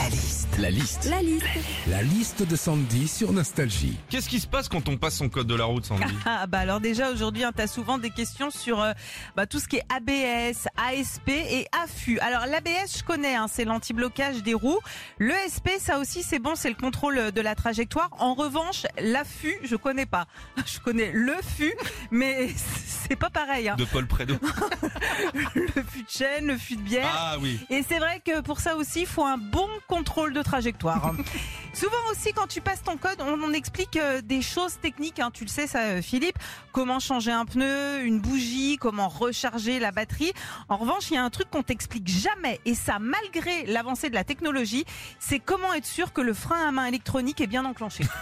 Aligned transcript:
La 0.00 0.08
liste. 0.08 0.48
La 0.58 0.70
liste. 0.70 1.04
La 1.10 1.20
liste. 1.20 1.46
La 1.86 2.02
liste 2.02 2.42
de 2.42 2.56
Sandy 2.56 3.06
sur 3.06 3.34
Nostalgie. 3.34 3.98
Qu'est-ce 4.08 4.30
qui 4.30 4.40
se 4.40 4.46
passe 4.46 4.66
quand 4.66 4.88
on 4.88 4.96
passe 4.96 5.16
son 5.16 5.28
code 5.28 5.46
de 5.46 5.54
la 5.54 5.66
route, 5.66 5.84
Sandy 5.84 6.14
Ah 6.24 6.46
bah 6.46 6.60
alors 6.60 6.80
déjà 6.80 7.10
aujourd'hui, 7.10 7.44
hein, 7.44 7.52
tu 7.54 7.60
as 7.60 7.66
souvent 7.66 7.98
des 7.98 8.08
questions 8.08 8.50
sur 8.50 8.80
euh, 8.80 8.92
bah, 9.36 9.46
tout 9.46 9.58
ce 9.58 9.68
qui 9.68 9.76
est 9.76 9.84
ABS, 9.94 10.68
ASP 10.78 11.28
et 11.28 11.66
AFU. 11.84 12.18
Alors 12.20 12.46
l'ABS, 12.46 12.96
je 12.96 13.04
connais, 13.04 13.34
hein, 13.34 13.44
c'est 13.46 13.66
l'anti-blocage 13.66 14.42
des 14.42 14.54
roues. 14.54 14.78
Le 15.18 15.34
SP, 15.44 15.76
ça 15.78 15.98
aussi 15.98 16.22
c'est 16.22 16.38
bon, 16.38 16.54
c'est 16.54 16.70
le 16.70 16.76
contrôle 16.76 17.30
de 17.32 17.40
la 17.42 17.54
trajectoire. 17.54 18.08
En 18.18 18.32
revanche, 18.32 18.86
l'AFU, 18.98 19.58
je 19.64 19.76
connais 19.76 20.06
pas. 20.06 20.26
Je 20.64 20.78
connais 20.80 21.10
le 21.12 21.34
FU, 21.42 21.74
mais 22.10 22.48
c'est 23.10 23.16
pas 23.16 23.30
pareil. 23.30 23.68
Hein. 23.68 23.74
De 23.76 23.84
Paul 23.84 24.06
Prédo. 24.06 24.36
Le 25.34 25.82
fût 25.82 26.02
de 26.04 26.08
chêne, 26.08 26.46
le 26.46 26.56
fût 26.56 26.76
de 26.76 26.82
bière. 26.82 27.10
Ah 27.12 27.36
oui. 27.40 27.58
Et 27.70 27.82
c'est 27.82 27.98
vrai 27.98 28.22
que 28.24 28.40
pour 28.40 28.60
ça 28.60 28.76
aussi, 28.76 29.00
il 29.00 29.06
faut 29.06 29.24
un 29.24 29.36
bon 29.36 29.68
contrôle 29.88 30.32
de 30.32 30.42
trajectoire. 30.42 31.12
Souvent 31.72 31.96
aussi, 32.10 32.32
quand 32.32 32.46
tu 32.46 32.60
passes 32.60 32.82
ton 32.82 32.96
code, 32.96 33.20
on, 33.20 33.40
on 33.42 33.52
explique 33.52 33.96
euh, 33.96 34.20
des 34.22 34.42
choses 34.42 34.78
techniques. 34.80 35.18
hein. 35.18 35.30
Tu 35.32 35.44
le 35.44 35.50
sais, 35.50 35.66
ça, 35.66 35.80
euh, 35.80 36.02
Philippe. 36.02 36.38
Comment 36.72 37.00
changer 37.00 37.32
un 37.32 37.46
pneu, 37.46 38.02
une 38.04 38.20
bougie, 38.20 38.76
comment 38.80 39.08
recharger 39.08 39.80
la 39.80 39.90
batterie. 39.90 40.32
En 40.68 40.76
revanche, 40.76 41.10
il 41.10 41.14
y 41.14 41.16
a 41.16 41.24
un 41.24 41.30
truc 41.30 41.50
qu'on 41.50 41.62
t'explique 41.64 42.06
jamais, 42.06 42.60
et 42.64 42.74
ça 42.74 42.98
malgré 43.00 43.66
l'avancée 43.66 44.08
de 44.08 44.14
la 44.14 44.24
technologie, 44.24 44.84
c'est 45.18 45.40
comment 45.40 45.72
être 45.74 45.86
sûr 45.86 46.12
que 46.12 46.20
le 46.20 46.34
frein 46.34 46.68
à 46.68 46.70
main 46.70 46.86
électronique 46.86 47.40
est 47.40 47.48
bien 47.48 47.64
enclenché. 47.64 48.04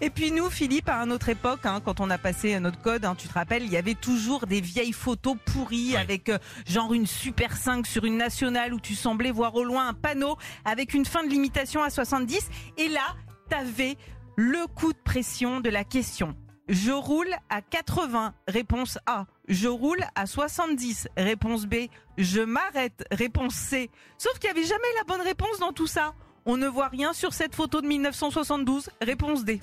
Et 0.00 0.10
puis 0.10 0.30
nous, 0.30 0.48
Philippe, 0.50 0.88
à 0.88 0.96
une 1.02 1.12
autre 1.12 1.28
époque, 1.28 1.60
hein, 1.64 1.80
quand 1.84 2.00
on 2.00 2.10
a 2.10 2.18
passé 2.18 2.58
notre 2.60 2.80
code, 2.80 2.91
hein, 3.04 3.14
tu 3.16 3.28
te 3.28 3.32
rappelles, 3.34 3.64
il 3.64 3.70
y 3.72 3.76
avait 3.76 3.94
toujours 3.94 4.46
des 4.46 4.60
vieilles 4.60 4.92
photos 4.92 5.36
pourries 5.46 5.92
Ouais. 5.92 5.96
avec 5.98 6.28
euh, 6.28 6.38
genre 6.66 6.92
une 6.94 7.06
Super 7.06 7.56
5 7.56 7.86
sur 7.86 8.04
une 8.04 8.16
nationale 8.16 8.74
où 8.74 8.80
tu 8.80 8.94
semblais 8.94 9.30
voir 9.30 9.54
au 9.54 9.64
loin 9.64 9.88
un 9.88 9.94
panneau 9.94 10.36
avec 10.64 10.94
une 10.94 11.04
fin 11.04 11.24
de 11.24 11.28
limitation 11.30 11.82
à 11.82 11.90
70. 11.90 12.48
Et 12.78 12.88
là, 12.88 13.16
t'avais 13.48 13.96
le 14.36 14.66
coup 14.74 14.92
de 14.92 14.98
pression 14.98 15.60
de 15.60 15.68
la 15.70 15.84
question. 15.84 16.36
Je 16.68 16.92
roule 16.92 17.34
à 17.50 17.60
80, 17.60 18.34
réponse 18.48 18.98
A. 19.06 19.26
Je 19.48 19.68
roule 19.68 20.02
à 20.14 20.26
70, 20.26 21.08
réponse 21.16 21.66
B. 21.66 21.74
Je 22.16 22.40
m'arrête, 22.40 23.04
réponse 23.10 23.54
C. 23.54 23.90
Sauf 24.16 24.38
qu'il 24.38 24.50
n'y 24.52 24.58
avait 24.58 24.66
jamais 24.68 24.84
la 24.96 25.04
bonne 25.04 25.20
réponse 25.26 25.58
dans 25.58 25.72
tout 25.72 25.88
ça. 25.88 26.14
On 26.44 26.56
ne 26.56 26.66
voit 26.66 26.88
rien 26.88 27.12
sur 27.12 27.32
cette 27.34 27.54
photo 27.54 27.80
de 27.80 27.86
1972, 27.86 28.90
réponse 29.00 29.44
D. 29.44 29.60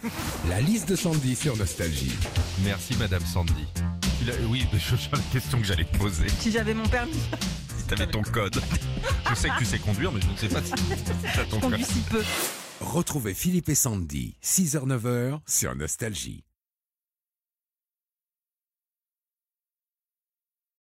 La 0.47 0.61
liste 0.61 0.87
de 0.87 0.95
Sandy 0.95 1.35
sur 1.35 1.57
Nostalgie. 1.57 2.15
Merci, 2.63 2.95
Madame 2.97 3.25
Sandy. 3.25 3.65
Oui, 4.47 4.65
mais 4.71 4.79
je 4.79 4.95
sais 4.95 5.09
la 5.11 5.19
question 5.31 5.59
que 5.59 5.65
j'allais 5.65 5.83
te 5.85 5.97
poser. 5.97 6.29
Si 6.29 6.51
j'avais 6.51 6.73
mon 6.73 6.87
permis, 6.87 7.19
Si 7.77 7.83
t'avais 7.85 8.07
ton 8.07 8.21
code. 8.21 8.61
Je 9.29 9.35
sais 9.35 9.49
que 9.49 9.57
tu 9.57 9.65
sais 9.65 9.79
conduire, 9.79 10.11
mais 10.11 10.21
je 10.21 10.27
ne 10.29 10.37
sais 10.37 10.47
pas 10.47 10.61
si 10.63 10.71
t'as 11.35 11.43
ton 11.45 11.57
je 11.57 11.61
conduis 11.61 11.81
code. 11.83 11.91
si 11.91 11.99
peu. 12.09 12.23
Retrouvez 12.79 13.33
Philippe 13.33 13.67
et 13.69 13.75
Sandy, 13.75 14.37
6h-9h 14.43 15.39
sur 15.47 15.75
Nostalgie. 15.75 16.43